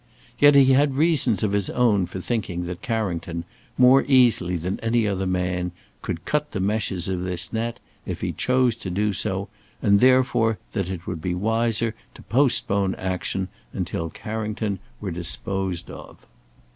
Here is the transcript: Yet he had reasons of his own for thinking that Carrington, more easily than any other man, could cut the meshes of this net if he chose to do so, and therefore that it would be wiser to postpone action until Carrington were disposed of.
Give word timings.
Yet 0.39 0.55
he 0.55 0.73
had 0.73 0.95
reasons 0.97 1.43
of 1.43 1.51
his 1.51 1.69
own 1.69 2.07
for 2.07 2.19
thinking 2.19 2.65
that 2.65 2.81
Carrington, 2.81 3.43
more 3.77 4.03
easily 4.07 4.55
than 4.57 4.79
any 4.79 5.05
other 5.05 5.27
man, 5.27 5.73
could 6.01 6.25
cut 6.25 6.53
the 6.53 6.59
meshes 6.59 7.07
of 7.07 7.21
this 7.21 7.53
net 7.53 7.79
if 8.03 8.21
he 8.21 8.31
chose 8.31 8.73
to 8.77 8.89
do 8.89 9.13
so, 9.13 9.47
and 9.79 9.99
therefore 9.99 10.57
that 10.71 10.89
it 10.89 11.05
would 11.05 11.21
be 11.21 11.35
wiser 11.35 11.93
to 12.15 12.23
postpone 12.23 12.95
action 12.95 13.47
until 13.73 14.09
Carrington 14.09 14.79
were 14.99 15.11
disposed 15.11 15.91
of. 15.91 16.25